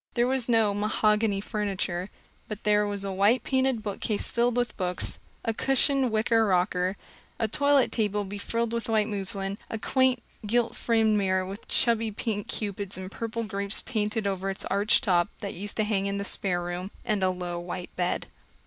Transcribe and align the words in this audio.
There 0.15 0.25
was 0.25 0.49
no 0.49 0.73
"mahogany 0.73 1.39
furniture," 1.41 2.09
but 2.47 2.63
there 2.63 2.87
was 2.87 3.03
a 3.03 3.11
white 3.11 3.43
painted 3.43 3.83
bookcase 3.83 4.27
filled 4.29 4.57
with 4.57 4.75
books, 4.75 5.19
a 5.45 5.53
cushioned 5.53 6.09
wicker 6.09 6.43
rocker, 6.43 6.97
a 7.37 7.47
toilet 7.47 7.91
table 7.91 8.23
befrilled 8.23 8.73
with 8.73 8.89
white 8.89 9.07
muslin, 9.07 9.59
a 9.69 9.77
quaint, 9.77 10.23
gilt 10.47 10.75
framed 10.75 11.17
mirror 11.19 11.45
with 11.45 11.67
chubby 11.67 12.09
pink 12.09 12.47
Cupids 12.47 12.97
and 12.97 13.11
purple 13.11 13.43
grapes 13.43 13.83
painted 13.83 14.25
over 14.25 14.49
its 14.49 14.65
arched 14.71 15.03
top, 15.03 15.27
that 15.41 15.53
used 15.53 15.77
to 15.77 15.83
hang 15.83 16.07
in 16.07 16.17
the 16.17 16.25
spare 16.25 16.63
room, 16.63 16.89
and 17.05 17.21
a 17.21 17.29
low 17.29 17.59
white 17.59 17.95
bed. 17.95 18.25